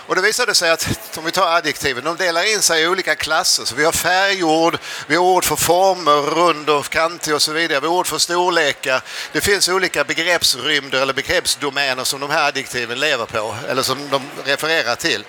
Och 0.07 0.17
det 0.17 0.23
visade 0.23 0.55
sig 0.55 0.71
att, 0.71 0.89
om 1.19 1.25
vi 1.25 1.31
tar 1.31 1.57
adjektiven, 1.57 2.05
de 2.05 2.17
delar 2.17 2.53
in 2.55 2.63
sig 2.63 2.83
i 2.83 2.87
olika 2.87 3.15
klasser. 3.15 3.65
Så 3.65 3.75
vi 3.75 3.85
har 3.85 3.93
färgord, 3.93 4.79
vi 5.07 5.15
har 5.15 5.23
ord 5.23 5.45
för 5.45 5.57
former, 5.57 6.23
rund 6.23 6.71
och 6.71 6.89
kantig 6.89 7.35
och 7.35 7.43
så 7.43 7.53
vidare. 7.53 7.81
Vi 7.81 7.87
har 7.87 7.95
ord 7.95 8.07
för 8.07 8.19
storlekar. 8.19 9.03
Det 9.33 9.41
finns 9.41 9.69
olika 9.69 10.05
begreppsrymder 10.05 11.03
eller 11.03 11.13
begreppsdomäner 11.13 12.05
som 12.05 12.21
de 12.21 12.31
här 12.31 12.49
adjektiven 12.49 13.01
lever 13.01 13.27
på, 13.27 13.57
eller 13.69 13.83
som 13.83 14.09
de 14.11 14.23
refererar 14.45 14.95
till. 14.95 15.25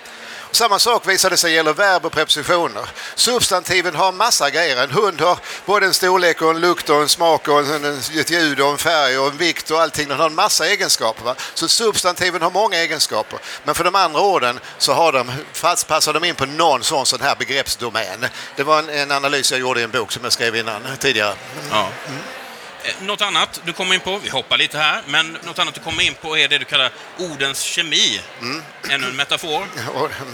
Samma 0.54 0.78
sak 0.78 1.08
visade 1.08 1.36
sig 1.36 1.52
gälla 1.52 1.72
verb 1.72 2.06
och 2.06 2.12
prepositioner. 2.12 2.88
Substantiven 3.14 3.94
har 3.94 4.12
massa 4.12 4.50
grejer. 4.50 4.82
En 4.82 4.90
hund 4.90 5.20
har 5.20 5.38
både 5.66 5.86
en 5.86 5.94
storlek 5.94 6.42
och 6.42 6.50
en 6.50 6.60
lukt 6.60 6.90
och 6.90 7.02
en 7.02 7.08
smak 7.08 7.48
och 7.48 7.60
en, 7.60 7.98
ett 8.18 8.30
ljud 8.30 8.60
och 8.60 8.68
en 8.68 8.78
färg 8.78 9.18
och 9.18 9.26
en 9.26 9.36
vikt 9.36 9.70
och 9.70 9.80
allting. 9.80 10.08
Den 10.08 10.18
har 10.18 10.26
en 10.26 10.34
massa 10.34 10.66
egenskaper. 10.66 11.24
Va? 11.24 11.34
Så 11.54 11.68
substantiven 11.68 12.42
har 12.42 12.50
många 12.50 12.76
egenskaper. 12.76 13.38
Men 13.64 13.74
för 13.74 13.84
de 13.84 13.94
andra 13.94 14.20
orden 14.20 14.60
så 14.78 14.92
har 14.92 15.12
de, 15.12 15.32
fast 15.52 15.86
passar 15.86 16.12
de 16.12 16.24
in 16.24 16.34
på 16.34 16.46
någon 16.46 16.84
sån, 16.84 17.06
sån 17.06 17.20
här 17.20 17.36
begreppsdomän. 17.36 18.26
Det 18.56 18.62
var 18.62 18.78
en, 18.78 18.88
en 18.88 19.10
analys 19.10 19.50
jag 19.50 19.60
gjorde 19.60 19.80
i 19.80 19.84
en 19.84 19.90
bok 19.90 20.12
som 20.12 20.24
jag 20.24 20.32
skrev 20.32 20.56
innan 20.56 20.82
tidigare. 20.98 21.34
Ja. 21.70 21.88
Mm. 22.08 22.43
Eh, 22.84 22.94
något 23.00 23.20
annat 23.20 23.60
du 23.64 23.72
kommer 23.72 23.94
in 23.94 24.00
på, 24.00 24.18
vi 24.18 24.28
hoppar 24.28 24.58
lite 24.58 24.78
här, 24.78 25.02
men 25.06 25.38
något 25.42 25.58
annat 25.58 25.74
du 25.74 25.80
kommer 25.80 26.02
in 26.02 26.14
på 26.14 26.38
är 26.38 26.48
det 26.48 26.58
du 26.58 26.64
kallar 26.64 26.92
ordens 27.18 27.60
kemi. 27.60 28.20
Mm. 28.40 28.62
Ännu 28.90 29.06
en 29.06 29.16
metafor. 29.16 29.66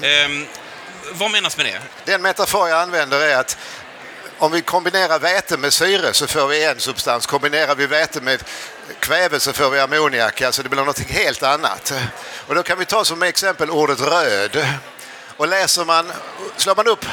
Mm. 0.03 0.43
Eh, 0.43 0.49
vad 1.13 1.31
menas 1.31 1.57
med 1.57 1.67
det? 1.67 1.81
Den 2.05 2.23
metafor 2.23 2.69
jag 2.69 2.83
använder 2.83 3.21
är 3.21 3.37
att 3.37 3.59
om 4.39 4.53
vi 4.53 4.63
kombinerar 4.63 5.19
väte 5.19 5.57
med 5.57 5.73
syre 5.73 6.13
så 6.13 6.27
får 6.27 6.49
vi 6.49 6.65
en 6.65 6.81
substans. 6.81 7.27
Kombinerar 7.27 7.75
vi 7.75 7.87
väte 7.87 8.21
med 8.21 8.43
kväve 9.01 9.41
så 9.41 9.53
får 9.53 9.71
vi 9.71 9.81
ammoniak. 9.81 10.43
Alltså 10.43 10.63
det 10.63 10.69
blir 10.69 10.85
något 10.85 11.01
helt 11.01 11.43
annat. 11.43 11.93
Och 12.47 12.55
då 12.55 12.63
kan 12.63 12.79
vi 12.79 12.85
ta 12.85 13.05
som 13.05 13.23
exempel 13.23 13.71
ordet 13.71 14.01
röd. 14.01 14.67
Och 15.41 15.49
läser 15.49 15.85
man, 15.85 16.13
slår 16.57 16.77
man 16.77 16.87
upp 16.87 17.05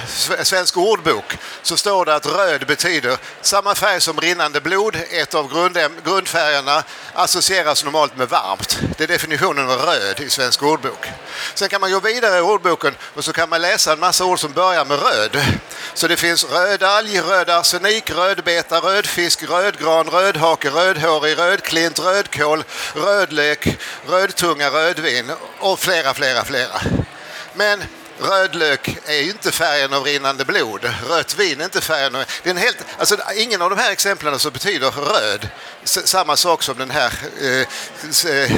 Svensk 0.43 0.77
ordbok 0.77 1.37
så 1.61 1.77
står 1.77 2.05
det 2.05 2.15
att 2.15 2.25
röd 2.25 2.67
betyder 2.67 3.17
samma 3.41 3.75
färg 3.75 4.01
som 4.01 4.19
rinnande 4.19 4.61
blod. 4.61 4.97
Ett 5.09 5.33
av 5.33 5.73
grundfärgerna 6.03 6.83
associeras 7.13 7.83
normalt 7.83 8.17
med 8.17 8.29
varmt. 8.29 8.79
Det 8.97 9.03
är 9.03 9.07
definitionen 9.07 9.69
av 9.69 9.79
röd 9.79 10.19
i 10.19 10.29
Svensk 10.29 10.63
ordbok. 10.63 11.07
Sen 11.53 11.69
kan 11.69 11.81
man 11.81 11.91
gå 11.91 11.99
vidare 11.99 12.37
i 12.37 12.41
ordboken 12.41 12.95
och 13.15 13.23
så 13.23 13.33
kan 13.33 13.49
man 13.49 13.61
läsa 13.61 13.93
en 13.93 13.99
massa 13.99 14.25
ord 14.25 14.39
som 14.39 14.53
börjar 14.53 14.85
med 14.85 14.99
röd. 14.99 15.37
Så 15.93 16.07
det 16.07 16.17
finns 16.17 16.45
rödalg, 16.45 17.19
röd 17.21 17.49
arsenik, 17.49 18.11
rödbeta, 18.11 18.79
rödfisk, 18.79 19.49
rödgran, 19.49 20.09
rödhake, 20.09 20.69
rödhårig, 20.69 21.37
rödklint, 21.37 21.99
rödkål, 21.99 22.63
rödlök, 22.95 23.77
rödtunga, 24.07 24.69
rödvin 24.69 25.31
och 25.59 25.79
flera, 25.79 26.13
flera, 26.13 26.45
flera. 26.45 26.81
Men 27.53 27.83
Rödlök 28.19 28.97
är 29.05 29.21
ju 29.21 29.29
inte 29.29 29.51
färgen 29.51 29.93
av 29.93 30.03
rinnande 30.03 30.45
blod. 30.45 30.93
Rött 31.09 31.35
vin 31.35 31.61
är 31.61 31.65
inte 31.65 31.81
färgen 31.81 32.15
av... 32.15 32.23
Det 32.43 32.49
är 32.49 32.53
en 32.53 32.61
helt, 32.61 32.77
alltså, 32.99 33.17
ingen 33.35 33.61
av 33.61 33.69
de 33.69 33.79
här 33.79 33.91
exemplen 33.91 34.39
så 34.39 34.51
betyder 34.51 34.91
röd 34.91 35.49
samma 35.83 36.35
sak 36.35 36.63
som 36.63 36.77
den 36.77 36.91
här 36.91 37.13
eh, 37.41 37.59
eh 38.31 38.51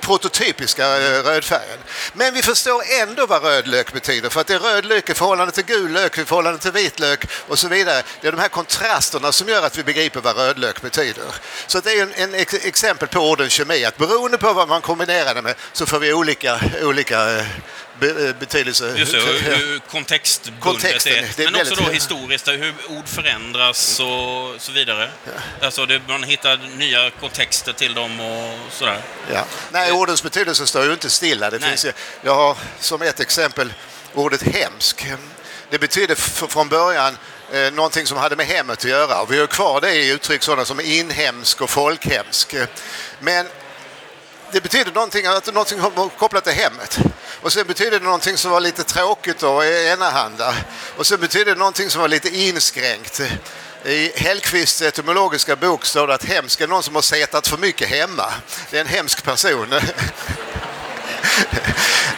prototypiska 0.00 0.96
eh, 0.96 1.22
rödfärgen. 1.22 1.78
Men 2.12 2.34
vi 2.34 2.42
förstår 2.42 2.82
ändå 3.02 3.26
vad 3.26 3.42
rödlök 3.42 3.92
betyder 3.92 4.28
för 4.28 4.40
att 4.40 4.46
det 4.46 4.54
är 4.54 4.58
rödlök 4.58 5.10
i 5.10 5.14
förhållande 5.14 5.52
till 5.52 5.64
gul 5.64 5.92
lök, 5.92 6.18
i 6.18 6.24
förhållande 6.24 6.58
till 6.58 6.72
vitlök 6.72 7.24
och 7.48 7.58
så 7.58 7.68
vidare. 7.68 8.02
Det 8.20 8.28
är 8.28 8.32
de 8.32 8.40
här 8.40 8.48
kontrasterna 8.48 9.32
som 9.32 9.48
gör 9.48 9.66
att 9.66 9.78
vi 9.78 9.84
begriper 9.84 10.20
vad 10.20 10.36
rödlök 10.36 10.82
betyder. 10.82 11.24
Så 11.66 11.80
det 11.80 11.92
är 11.92 12.02
en, 12.02 12.14
en 12.14 12.34
exempel 12.62 13.08
på 13.08 13.20
orden 13.20 13.48
kemi, 13.48 13.84
att 13.84 13.96
beroende 13.96 14.38
på 14.38 14.52
vad 14.52 14.68
man 14.68 14.80
kombinerar 14.80 15.34
det 15.34 15.42
med 15.42 15.54
så 15.72 15.86
får 15.86 15.98
vi 15.98 16.12
olika, 16.12 16.60
olika 16.82 17.20
Eh, 17.30 17.46
betydelse. 18.38 18.94
Just 18.96 19.12
det, 19.12 19.18
hur 19.56 19.78
kontextbundet 19.78 20.62
Kontexten, 20.62 21.12
är. 21.12 21.28
det 21.36 21.44
är. 21.44 21.50
Men 21.50 21.60
också 21.60 21.74
då 21.74 21.90
historiskt, 21.90 22.48
hur 22.48 22.74
ord 22.88 23.08
förändras 23.08 24.00
och 24.00 24.54
så 24.58 24.72
vidare. 24.72 25.10
Ja. 25.24 25.66
Alltså 25.66 25.86
det, 25.86 26.00
man 26.08 26.22
hittar 26.22 26.60
nya 26.76 27.10
kontexter 27.10 27.72
till 27.72 27.94
dem 27.94 28.20
och 28.20 28.72
sådär. 28.72 29.02
Ja. 29.32 29.44
Nej, 29.72 29.92
ordens 29.92 30.22
betydelse 30.22 30.66
står 30.66 30.84
ju 30.84 30.92
inte 30.92 31.10
stilla. 31.10 31.50
Det 31.50 31.60
finns 31.60 31.84
ju, 31.84 31.92
jag 32.22 32.34
har 32.34 32.56
som 32.80 33.02
ett 33.02 33.20
exempel 33.20 33.72
ordet 34.14 34.42
hemsk. 34.42 35.06
Det 35.70 35.78
betyder 35.78 36.14
från 36.48 36.68
början 36.68 37.16
eh, 37.52 37.72
någonting 37.72 38.06
som 38.06 38.18
hade 38.18 38.36
med 38.36 38.46
hemmet 38.46 38.78
att 38.78 38.84
göra. 38.84 39.24
Vi 39.24 39.38
har 39.38 39.46
kvar 39.46 39.80
det 39.80 39.94
i 39.94 40.10
uttryck 40.10 40.42
sådana 40.42 40.64
som 40.64 40.80
inhemsk 40.80 41.60
och 41.60 41.70
folkhemsk. 41.70 42.54
Men 43.20 43.46
det 44.52 44.60
betyder 44.60 44.92
någonting, 44.92 45.26
att 45.26 45.46
någonting 45.46 45.80
kopplat 46.18 46.44
till 46.44 46.52
hemmet. 46.52 46.98
Och 47.42 47.52
sen 47.52 47.66
betyder 47.66 47.98
det 47.98 48.04
någonting 48.04 48.36
som 48.36 48.50
var 48.50 48.60
lite 48.60 48.84
tråkigt 48.84 49.42
och 49.42 49.64
enahanda. 49.64 50.54
Och 50.96 51.06
sen 51.06 51.20
betyder 51.20 51.52
det 51.52 51.58
någonting 51.58 51.90
som 51.90 52.00
var 52.00 52.08
lite 52.08 52.28
inskränkt. 52.28 53.20
I 53.84 54.12
Hellqvists 54.16 54.82
etymologiska 54.82 55.56
bok 55.56 55.84
står 55.84 56.06
det 56.06 56.14
att 56.14 56.24
hemsk 56.24 56.60
är 56.60 56.68
någon 56.68 56.82
som 56.82 56.94
har 56.94 57.02
setat 57.02 57.48
för 57.48 57.56
mycket 57.56 57.88
hemma. 57.88 58.32
Det 58.70 58.76
är 58.76 58.80
en 58.80 58.86
hemsk 58.86 59.24
person. 59.24 59.74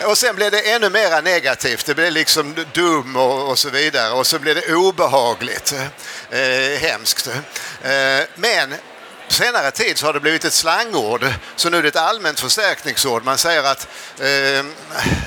och 0.05 0.19
sen 0.19 0.37
blev 0.37 0.51
det 0.51 0.71
ännu 0.71 0.91
mer 0.91 1.23
negativt. 1.23 1.87
Det 1.87 1.95
blev 1.95 2.13
liksom 2.13 2.55
dum 2.73 3.17
och, 3.17 3.51
och 3.51 3.59
så 3.59 3.71
vidare. 3.71 4.13
Och 4.13 4.27
så 4.27 4.39
blev 4.39 4.55
det 4.55 4.75
obehagligt. 4.75 5.75
Eh, 6.31 6.79
hemskt. 6.81 7.27
Eh, 7.83 8.21
men 8.35 8.75
på 9.33 9.37
senare 9.37 9.71
tid 9.71 9.99
så 9.99 10.07
har 10.07 10.13
det 10.13 10.21
blivit 10.21 10.45
ett 10.45 10.53
slangord, 10.53 11.27
så 11.57 11.71
nu 11.71 11.77
är 11.77 11.83
det 11.83 11.89
ett 11.89 11.97
allmänt 11.97 12.41
förstärkningsord. 12.41 13.25
Man 13.25 13.39
säger 13.39 13.63
att 13.63 13.89
eh, 14.21 14.65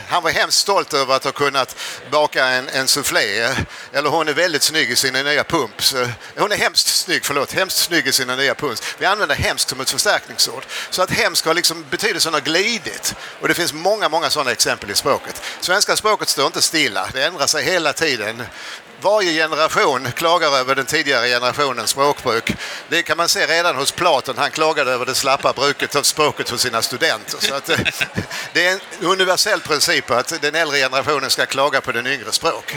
han 0.08 0.24
var 0.24 0.32
hemskt 0.32 0.58
stolt 0.58 0.94
över 0.94 1.16
att 1.16 1.24
ha 1.24 1.32
kunnat 1.32 1.76
baka 2.12 2.46
en, 2.46 2.70
en 2.70 2.88
soufflé. 2.88 3.50
Eller 3.94 4.10
hon 4.10 4.28
är 4.28 4.34
väldigt 4.34 4.64
snygg 4.64 4.92
i 4.92 4.96
sina 4.96 5.24
nya 5.24 5.44
pumps. 5.44 5.96
Hon 6.38 6.52
är 6.52 6.56
hemskt 6.56 6.88
snygg, 6.88 7.26
förlåt, 7.26 7.52
hemskt 7.52 7.78
snygg 7.78 8.08
i 8.08 8.12
sina 8.12 8.36
nya 8.36 8.56
pumps. 8.56 8.96
Vi 8.98 9.06
använder 9.06 9.36
hemskt 9.36 9.70
som 9.70 9.82
ett 9.82 9.90
förstärkningsord. 9.90 10.66
Så 10.90 11.02
att 11.02 11.12
hemskt 11.12 11.46
har 11.46 11.54
liksom, 11.54 11.86
betydelsen 11.90 12.34
har 12.34 12.42
glidit. 12.42 13.16
Och 13.42 13.48
det 13.48 13.54
finns 13.54 13.74
många, 13.74 14.10
många 14.10 14.30
sådana 14.30 14.52
exempel 14.52 14.92
i 14.92 14.96
språket. 14.96 15.42
Svenska 15.60 15.96
språket 15.96 16.30
står 16.30 16.46
inte 16.46 16.62
stilla, 16.62 17.10
det 17.14 17.24
ändrar 17.24 17.48
sig 17.48 17.64
hela 17.64 17.94
tiden 17.94 18.44
varje 19.02 19.34
generation 19.34 20.12
klagar 20.12 20.52
över 20.52 20.76
den 20.76 20.86
tidigare 20.86 21.28
generationens 21.28 21.90
språkbruk. 21.90 22.52
Det 22.90 23.04
kan 23.04 23.18
man 23.18 23.30
se 23.30 23.48
redan 23.48 23.76
hos 23.76 23.92
Platon. 23.92 24.38
Han 24.38 24.52
klagade 24.52 24.92
över 24.92 25.06
det 25.06 25.16
slappa 25.16 25.54
bruket 25.54 25.96
av 25.96 26.04
språket 26.04 26.50
hos 26.50 26.62
sina 26.62 26.82
studenter. 26.82 27.38
Så 27.40 27.54
att, 27.54 27.70
eh, 27.70 27.80
det 28.54 28.68
är 28.68 28.72
en 28.72 28.80
universell 29.02 29.62
princip 29.62 30.12
att 30.12 30.42
den 30.42 30.56
äldre 30.56 30.78
generationen 30.78 31.30
ska 31.30 31.46
klaga 31.46 31.82
på 31.82 31.92
den 31.92 32.08
yngre 32.08 32.32
språk. 32.32 32.76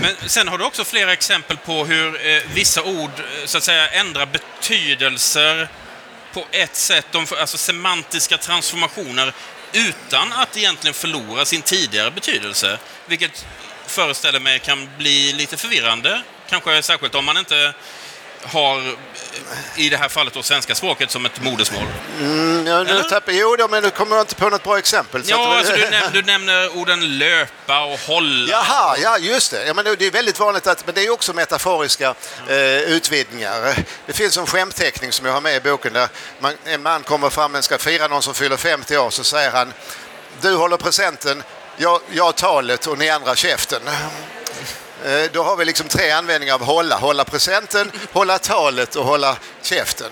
Men 0.00 0.16
sen 0.26 0.48
har 0.48 0.58
du 0.58 0.64
också 0.64 0.84
flera 0.84 1.12
exempel 1.12 1.56
på 1.56 1.84
hur 1.84 2.26
eh, 2.26 2.42
vissa 2.54 2.82
ord 2.82 3.10
eh, 3.18 3.46
så 3.46 3.58
att 3.58 3.64
säga 3.64 3.88
ändrar 3.88 4.26
betydelser 4.26 5.68
på 6.32 6.44
ett 6.50 6.76
sätt, 6.76 7.06
de, 7.10 7.26
alltså 7.40 7.58
semantiska 7.58 8.38
transformationer 8.38 9.34
utan 9.72 10.32
att 10.32 10.56
egentligen 10.56 10.94
förlora 10.94 11.44
sin 11.44 11.62
tidigare 11.62 12.10
betydelse. 12.10 12.78
Vilket 13.06 13.46
föreställer 13.86 14.40
mig 14.40 14.58
kan 14.58 14.88
bli 14.98 15.32
lite 15.32 15.56
förvirrande. 15.56 16.22
Kanske 16.48 16.82
särskilt 16.82 17.14
om 17.14 17.24
man 17.24 17.36
inte 17.36 17.74
har 18.42 18.96
i 19.76 19.88
det 19.88 19.96
här 19.96 20.08
fallet 20.08 20.34
då 20.34 20.42
svenska 20.42 20.74
språket 20.74 21.10
som 21.10 21.26
ett 21.26 21.42
modersmål. 21.42 21.84
Mm, 22.20 22.66
ja, 22.66 22.82
nu 22.82 23.02
tappar, 23.02 23.32
jo, 23.32 23.56
då, 23.56 23.68
men 23.68 23.82
nu 23.82 23.90
kommer 23.90 24.16
jag 24.16 24.22
inte 24.22 24.34
på 24.34 24.48
något 24.48 24.62
bra 24.62 24.78
exempel. 24.78 25.22
ja, 25.24 25.52
att, 25.52 25.58
alltså, 25.58 25.72
du, 25.76 25.90
näm 25.90 26.12
du, 26.12 26.22
nämner 26.22 26.76
orden 26.76 27.18
löpa 27.18 27.84
och 27.84 27.98
hålla. 27.98 28.50
Jaha, 28.50 28.96
ja 29.02 29.18
just 29.18 29.50
det. 29.50 29.66
Ja, 29.66 29.74
men 29.74 29.84
det 29.84 30.06
är 30.06 30.10
väldigt 30.10 30.38
vanligt 30.38 30.66
att, 30.66 30.86
men 30.86 30.94
det 30.94 31.06
är 31.06 31.10
också 31.10 31.32
metaforiska 31.32 32.14
eh, 32.48 32.80
utvidgningar. 32.80 33.74
Det 34.06 34.12
finns 34.12 34.36
en 34.36 34.46
skämtteckning 34.46 35.12
som 35.12 35.26
jag 35.26 35.32
har 35.32 35.40
med 35.40 35.56
i 35.56 35.60
boken 35.60 35.92
där 35.92 36.08
man, 36.40 36.52
en 36.64 36.82
man 36.82 37.02
kommer 37.02 37.30
fram 37.30 37.54
och 37.54 37.64
ska 37.64 37.78
fira 37.78 38.08
någon 38.08 38.22
som 38.22 38.34
fyller 38.34 38.56
50 38.56 38.96
år 38.96 39.10
så 39.10 39.24
säger 39.24 39.50
han 39.50 39.72
du 40.40 40.54
håller 40.54 40.76
presenten, 40.76 41.42
jag, 41.76 42.00
jag 42.10 42.36
talet 42.36 42.86
och 42.86 42.98
ni 42.98 43.10
andra 43.10 43.36
käften. 43.36 43.82
Eh, 45.04 45.30
då 45.32 45.42
har 45.42 45.56
vi 45.56 45.64
liksom 45.64 45.88
tre 45.88 46.10
användningar 46.10 46.54
av 46.54 46.64
hålla. 46.64 46.96
Hålla 46.96 47.24
presenten, 47.24 47.92
hålla 48.12 48.38
talet 48.38 48.96
och 48.96 49.04
hålla 49.04 49.36
käften. 49.62 50.10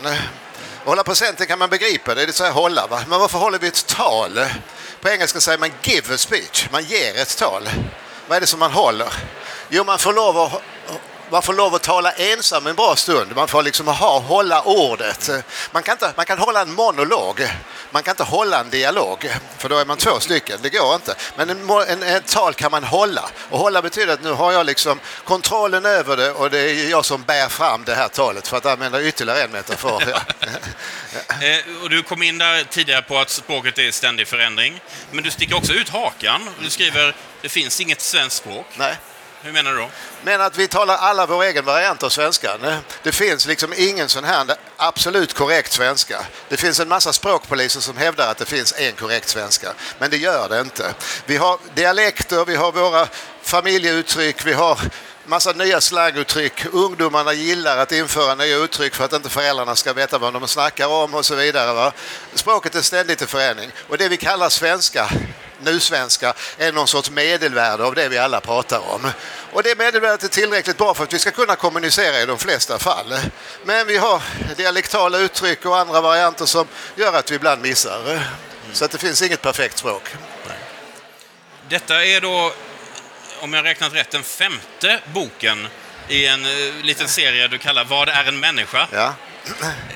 Hålla 0.85 1.04
presenten 1.04 1.47
kan 1.47 1.59
man 1.59 1.71
begripa, 1.71 2.14
det 2.14 2.23
är 2.23 2.26
det 2.26 2.33
så 2.33 2.44
här 2.44 2.50
hålla. 2.50 2.87
Va? 2.87 3.00
Men 3.09 3.21
varför 3.21 3.38
håller 3.38 3.59
vi 3.59 3.68
ett 3.68 3.87
tal? 3.87 4.40
På 5.00 5.09
engelska 5.09 5.40
säger 5.40 5.59
man 5.59 5.71
give 5.83 6.14
a 6.14 6.18
speech, 6.18 6.68
man 6.71 6.85
ger 6.85 7.16
ett 7.16 7.38
tal. 7.38 7.68
Vad 8.28 8.37
är 8.37 8.40
det 8.40 8.47
som 8.47 8.61
man 8.61 8.73
håller? 8.73 9.12
Jo, 9.68 9.85
man 9.85 9.99
får 9.99 10.12
lov 10.12 10.38
att 10.38 10.62
man 11.30 11.42
får 11.42 11.52
lov 11.52 11.75
att 11.75 11.83
tala 11.83 12.12
ensam 12.12 12.66
en 12.66 12.75
bra 12.75 12.97
stund. 12.97 13.37
Man 13.37 13.49
får 13.49 13.62
liksom 13.62 13.88
ha, 13.88 14.18
hålla 14.18 14.62
ordet. 14.62 15.30
Man 15.71 15.83
kan, 15.83 15.92
inte, 15.92 16.12
man 16.16 16.26
kan 16.26 16.38
hålla 16.38 16.62
en 16.62 16.73
monolog. 16.73 17.49
Man 17.94 18.02
kan 18.02 18.12
inte 18.12 18.22
hålla 18.22 18.60
en 18.60 18.70
dialog, 18.70 19.30
för 19.58 19.68
då 19.68 19.78
är 19.78 19.84
man 19.84 19.96
två 19.96 20.20
stycken. 20.20 20.58
Det 20.62 20.70
går 20.70 20.94
inte. 20.94 21.14
Men 21.36 21.50
en, 21.50 21.70
en, 21.70 22.02
ett 22.02 22.26
tal 22.26 22.54
kan 22.54 22.70
man 22.70 22.84
hålla. 22.84 23.30
Och 23.50 23.58
hålla 23.58 23.82
betyder 23.82 24.12
att 24.12 24.22
nu 24.22 24.30
har 24.30 24.52
jag 24.52 24.66
liksom 24.66 25.00
kontrollen 25.24 25.86
över 25.86 26.16
det 26.16 26.30
och 26.30 26.50
det 26.50 26.58
är 26.58 26.90
jag 26.90 27.04
som 27.04 27.22
bär 27.22 27.48
fram 27.48 27.84
det 27.84 27.94
här 27.94 28.08
talet, 28.08 28.48
för 28.48 28.56
att 28.56 28.66
använda 28.66 29.02
ytterligare 29.02 29.42
en 29.42 29.50
metafor. 29.50 30.02
Ja. 30.14 31.46
Eh, 31.46 31.82
och 31.82 31.90
du 31.90 32.02
kom 32.02 32.22
in 32.22 32.38
där 32.38 32.64
tidigare 32.64 33.02
på 33.02 33.18
att 33.18 33.30
språket 33.30 33.78
är 33.78 33.82
i 33.82 33.92
ständig 33.92 34.28
förändring. 34.28 34.80
Men 35.10 35.24
du 35.24 35.30
sticker 35.30 35.56
också 35.56 35.72
ut 35.72 35.88
hakan. 35.88 36.50
Du 36.60 36.70
skriver 36.70 37.14
det 37.42 37.48
finns 37.48 37.80
inget 37.80 38.00
svenskt 38.00 38.36
språk. 38.36 38.66
Nej. 38.76 38.96
Hur 39.44 39.52
menar 39.52 39.72
du 39.72 39.78
då? 39.78 39.90
Men 40.22 40.40
att 40.40 40.58
vi 40.58 40.68
talar 40.68 40.96
alla 40.96 41.26
vår 41.26 41.42
egen 41.42 41.64
variant 41.64 42.02
av 42.02 42.08
svenska. 42.08 42.80
Det 43.02 43.12
finns 43.12 43.46
liksom 43.46 43.74
ingen 43.76 44.08
sån 44.08 44.24
här 44.24 44.46
absolut 44.76 45.34
korrekt 45.34 45.72
svenska. 45.72 46.26
Det 46.48 46.56
finns 46.56 46.80
en 46.80 46.88
massa 46.88 47.12
språkpoliser 47.12 47.80
som 47.80 47.96
hävdar 47.96 48.30
att 48.30 48.38
det 48.38 48.44
finns 48.44 48.74
en 48.78 48.92
korrekt 48.92 49.28
svenska. 49.28 49.72
Men 49.98 50.10
det 50.10 50.16
gör 50.16 50.48
det 50.48 50.60
inte. 50.60 50.94
Vi 51.26 51.36
har 51.36 51.58
dialekter, 51.74 52.44
vi 52.44 52.56
har 52.56 52.72
våra 52.72 53.08
familjeuttryck, 53.42 54.46
vi 54.46 54.52
har 54.52 54.78
massa 55.24 55.52
nya 55.52 55.80
slanguttryck. 55.80 56.66
Ungdomarna 56.72 57.32
gillar 57.32 57.78
att 57.78 57.92
införa 57.92 58.34
nya 58.34 58.56
uttryck 58.56 58.94
för 58.94 59.04
att 59.04 59.12
inte 59.12 59.28
föräldrarna 59.28 59.76
ska 59.76 59.92
veta 59.92 60.18
vad 60.18 60.32
de 60.32 60.48
snackar 60.48 60.86
om 60.86 61.14
och 61.14 61.24
så 61.24 61.34
vidare. 61.34 61.72
Va? 61.72 61.92
Språket 62.34 62.74
är 62.74 62.82
ständigt 62.82 63.22
i 63.22 63.26
förändring. 63.26 63.70
Och 63.88 63.98
det 63.98 64.08
vi 64.08 64.16
kallar 64.16 64.48
svenska 64.48 65.10
nusvenska 65.61 66.34
är 66.58 66.73
någon 66.73 66.88
sorts 66.88 67.11
medelvärde 67.11 67.84
av 67.84 67.94
det 67.94 68.08
vi 68.08 68.18
alla 68.18 68.40
pratar 68.40 68.78
om. 68.78 69.11
Och 69.52 69.62
det 69.62 69.78
medelvärdet 69.78 70.23
är 70.23 70.28
tillräckligt 70.28 70.78
bra 70.78 70.94
för 70.94 71.04
att 71.04 71.12
vi 71.12 71.18
ska 71.18 71.30
kunna 71.30 71.56
kommunicera 71.56 72.20
i 72.20 72.26
de 72.26 72.38
flesta 72.38 72.78
fall. 72.78 73.14
Men 73.64 73.87
vi 73.87 73.96
har 73.96 74.23
dialektala 74.56 75.18
uttryck 75.18 75.64
och 75.64 75.78
andra 75.78 76.00
varianter 76.00 76.46
som 76.46 76.66
gör 76.96 77.12
att 77.12 77.30
vi 77.30 77.34
ibland 77.34 77.62
missar. 77.62 78.23
Så 78.73 78.84
att 78.84 78.90
det 78.90 78.99
finns 78.99 79.23
inget 79.23 79.42
perfekt 79.42 79.78
språk. 79.78 80.02
Detta 81.68 82.04
är 82.04 82.20
då, 82.20 82.52
om 83.40 83.54
jag 83.54 83.64
räknat 83.64 83.94
rätt, 83.94 84.11
den 84.11 84.23
femte 84.23 85.00
boken 85.12 85.68
i 86.08 86.26
en 86.26 86.46
uh, 86.46 86.75
liten 86.82 87.08
serie 87.08 87.49
du 87.49 87.58
kallar 87.58 87.84
Vad 87.84 88.08
är 88.08 88.25
en 88.25 88.40
människa? 88.40 88.88
Ja. 88.92 89.14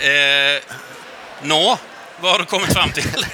Eh, 0.07 0.63
Nå, 1.43 1.79
vad 2.21 2.33
har 2.33 2.39
du 2.39 2.45
kommit 2.45 2.73
fram 2.73 2.93
till? 2.93 3.05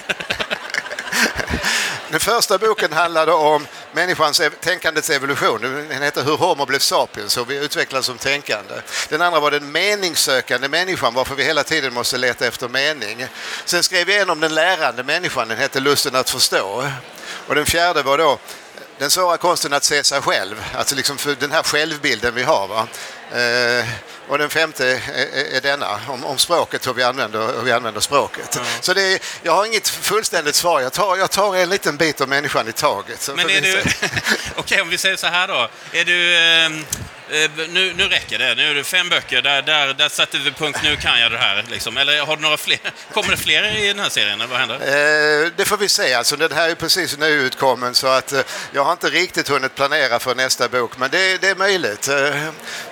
Den 2.14 2.20
första 2.20 2.58
boken 2.58 2.92
handlade 2.92 3.32
om 3.32 3.66
människans 3.92 4.40
ev- 4.40 4.54
tänkandets 4.60 5.10
evolution. 5.10 5.60
Den 5.88 6.02
heter 6.02 6.22
Hur 6.22 6.36
Homo 6.36 6.66
blev 6.66 6.78
sapiens, 6.78 7.38
hur 7.38 7.44
vi 7.44 7.56
utvecklades 7.56 8.06
som 8.06 8.18
tänkande. 8.18 8.74
Den 9.08 9.22
andra 9.22 9.40
var 9.40 9.50
den 9.50 9.72
meningssökande 9.72 10.68
människan, 10.68 11.14
varför 11.14 11.34
vi 11.34 11.44
hela 11.44 11.62
tiden 11.62 11.94
måste 11.94 12.18
leta 12.18 12.46
efter 12.46 12.68
mening. 12.68 13.26
Sen 13.64 13.82
skrev 13.82 14.10
jag 14.10 14.20
en 14.20 14.30
om 14.30 14.40
den 14.40 14.54
lärande 14.54 15.02
människan, 15.02 15.48
den 15.48 15.58
hette 15.58 15.80
Lusten 15.80 16.14
att 16.14 16.30
förstå. 16.30 16.88
Och 17.46 17.54
den 17.54 17.66
fjärde 17.66 18.02
var 18.02 18.18
då 18.18 18.38
den 18.98 19.10
svåra 19.10 19.36
konsten 19.36 19.72
att 19.72 19.84
se 19.84 20.04
sig 20.04 20.20
själv, 20.20 20.64
alltså 20.74 20.94
liksom 20.94 21.18
för 21.18 21.34
den 21.34 21.52
här 21.52 21.62
självbilden 21.62 22.34
vi 22.34 22.42
har. 22.42 22.66
Va? 22.66 22.86
Eh, 23.32 23.84
och 24.28 24.38
den 24.38 24.50
femte 24.50 25.00
är, 25.52 25.60
denna, 25.60 26.00
om, 26.08 26.24
om 26.24 26.38
språket, 26.38 26.86
hur 26.86 26.94
vi 26.94 27.02
använder, 27.02 27.56
hur 27.56 27.62
vi 27.62 27.72
använder 27.72 28.00
språket. 28.00 28.60
Så 28.80 28.94
det 28.94 29.02
är, 29.02 29.20
jag 29.42 29.52
har 29.52 29.66
inget 29.66 29.88
fullständigt 29.88 30.54
svar, 30.54 30.80
jag 30.80 30.92
tar, 30.92 31.16
jag 31.16 31.30
tar 31.30 31.56
en 31.56 31.68
liten 31.68 31.96
bit 31.96 32.20
av 32.20 32.28
människan 32.28 32.68
i 32.68 32.72
taget. 32.72 33.22
Så 33.22 33.34
Men 33.34 33.50
är 33.50 33.60
du... 33.60 33.82
Okej, 34.56 34.80
om 34.80 34.88
vi 34.88 34.98
säger 34.98 35.16
så 35.16 35.26
här 35.26 35.48
då. 35.48 35.68
Är 35.92 36.04
du... 36.04 36.36
ehm, 36.36 36.84
eh, 37.30 37.50
nu, 37.68 37.94
nu 37.94 38.08
räcker 38.08 38.38
det. 38.38 38.54
Nu 38.54 38.70
är 38.70 38.74
det 38.74 38.84
fem 38.84 39.08
böcker. 39.08 39.42
Där, 39.42 39.62
där, 39.62 39.94
där 39.94 40.08
sätter 40.08 40.38
vi 40.38 40.50
punkt. 40.50 40.80
Nu 40.82 40.96
kan 40.96 41.20
jag 41.20 41.32
det 41.32 41.38
här. 41.38 41.64
Liksom. 41.70 41.96
Eller 41.96 42.20
har 42.20 42.36
du 42.36 42.42
några 42.42 42.56
fler? 42.56 42.78
Kommer 43.12 43.30
det 43.30 43.36
fler 43.36 43.76
i 43.76 43.86
den 43.88 43.98
här 43.98 44.08
serien? 44.08 44.40
Eller 44.40 44.46
vad 44.46 44.58
händer? 44.58 44.74
Eh, 44.74 45.50
det 45.56 45.64
får 45.64 45.76
vi 45.76 45.88
se. 45.88 46.14
Alltså, 46.14 46.36
den 46.36 46.52
här 46.52 46.68
är 46.68 46.74
precis 46.74 47.18
nyutkommen 47.18 47.94
så 47.94 48.06
att 48.06 48.32
eh, 48.32 48.40
jag 48.72 48.84
har 48.84 48.92
inte 48.92 49.10
riktigt 49.10 49.48
hunnit 49.48 49.74
planera 49.74 50.18
för 50.18 50.34
nästa 50.34 50.68
bok. 50.68 50.98
Men 50.98 51.10
det, 51.10 51.40
det 51.40 51.48
är 51.48 51.54
möjligt. 51.56 52.08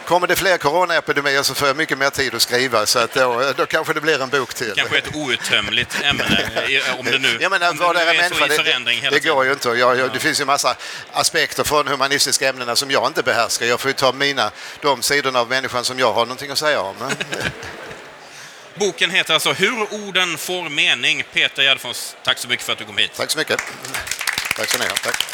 Kommer 0.06 0.26
det 0.26 0.36
fler 0.36 0.58
coronaepidemier 0.58 1.42
så 1.42 1.54
får 1.54 1.68
jag 1.68 1.76
mycket 1.76 1.98
mer 1.98 2.10
tid 2.10 2.34
att 2.34 2.42
skriva 2.42 2.86
så 2.86 2.98
att 2.98 3.14
då, 3.14 3.52
då 3.56 3.66
kanske 3.66 3.92
det 3.94 4.00
blir 4.00 4.22
en 4.22 4.28
bok 4.28 4.54
till. 4.54 4.72
Kanske 4.76 4.98
ett 4.98 5.14
outtömligt 5.14 6.02
ämne, 6.02 6.50
om 6.98 7.04
det 7.04 7.18
nu, 7.18 7.38
Jag 7.40 7.50
menar, 7.50 7.70
om 7.70 7.76
det 7.76 7.84
vad 7.84 7.94
nu 7.96 8.00
är 8.02 8.14
är 8.14 8.28
så 8.28 8.34
människa? 8.34 8.46
i 8.46 8.48
Det, 8.48 8.64
förändring 8.64 8.96
det, 8.98 9.02
hela 9.04 9.14
det 9.14 9.20
tiden. 9.20 9.34
går 9.36 9.44
ju 9.44 9.52
inte. 9.52 9.68
Jag, 9.68 9.98
jag, 9.98 10.12
det 10.12 10.18
finns 10.18 10.40
ju 10.40 10.44
massa 10.44 10.76
aspekter 11.12 11.64
från 11.64 11.86
humanistiska 11.88 12.48
ämnena 12.48 12.76
som 12.76 12.90
jag 12.90 13.06
inte 13.06 13.22
behärskar. 13.22 13.66
Jag 13.66 13.80
får 13.80 13.88
ju 13.88 13.92
ta 13.92 14.12
mina, 14.12 14.50
de 14.80 15.02
sidorna 15.02 15.40
av 15.40 15.48
människan 15.48 15.84
som 15.84 15.98
jag 15.98 16.12
har 16.12 16.22
någonting 16.26 16.50
att 16.50 16.58
säga 16.58 16.80
om. 16.80 16.96
Boken 18.74 19.10
heter 19.10 19.34
alltså 19.34 19.52
Hur 19.52 19.94
orden 19.94 20.38
får 20.38 20.68
mening. 20.68 21.24
Peter 21.32 21.62
Gärdfors, 21.62 22.14
tack 22.24 22.38
så 22.38 22.48
mycket 22.48 22.66
för 22.66 22.72
att 22.72 22.78
du 22.78 22.84
kom 22.84 22.96
hit. 22.98 23.10
Tack 23.16 23.30
så 23.30 23.38
mycket. 23.38 23.60
Tack 24.56 24.68
så 24.68 24.78
ni 24.78 24.84
ha. 24.84 24.94
Tack. 24.94 25.24